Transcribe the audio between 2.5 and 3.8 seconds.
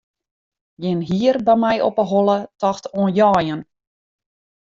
tocht oan jeien.